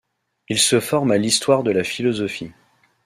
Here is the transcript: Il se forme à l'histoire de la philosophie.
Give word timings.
Il 0.49 0.57
se 0.57 0.79
forme 0.79 1.11
à 1.11 1.19
l'histoire 1.19 1.61
de 1.61 1.69
la 1.69 1.83
philosophie. 1.83 2.53